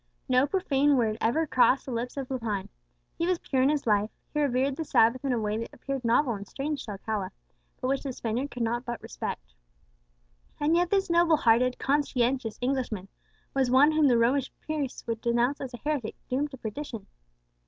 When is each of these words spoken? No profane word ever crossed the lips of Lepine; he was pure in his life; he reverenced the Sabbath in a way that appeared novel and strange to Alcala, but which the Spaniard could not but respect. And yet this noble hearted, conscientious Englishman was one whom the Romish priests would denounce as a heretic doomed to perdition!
No 0.27 0.47
profane 0.47 0.97
word 0.97 1.15
ever 1.21 1.45
crossed 1.45 1.85
the 1.85 1.91
lips 1.91 2.17
of 2.17 2.27
Lepine; 2.31 2.69
he 3.19 3.27
was 3.27 3.37
pure 3.37 3.61
in 3.61 3.69
his 3.69 3.85
life; 3.85 4.09
he 4.33 4.41
reverenced 4.41 4.77
the 4.77 4.83
Sabbath 4.83 5.23
in 5.23 5.31
a 5.31 5.37
way 5.39 5.59
that 5.59 5.69
appeared 5.71 6.03
novel 6.03 6.33
and 6.33 6.47
strange 6.47 6.83
to 6.85 6.93
Alcala, 6.93 7.31
but 7.79 7.87
which 7.87 8.01
the 8.01 8.11
Spaniard 8.11 8.49
could 8.49 8.63
not 8.63 8.83
but 8.83 8.99
respect. 9.03 9.53
And 10.59 10.75
yet 10.75 10.89
this 10.89 11.11
noble 11.11 11.37
hearted, 11.37 11.77
conscientious 11.77 12.57
Englishman 12.61 13.09
was 13.53 13.69
one 13.69 13.91
whom 13.91 14.07
the 14.07 14.17
Romish 14.17 14.51
priests 14.65 15.05
would 15.05 15.21
denounce 15.21 15.61
as 15.61 15.71
a 15.71 15.77
heretic 15.77 16.15
doomed 16.27 16.49
to 16.49 16.57
perdition! 16.57 17.05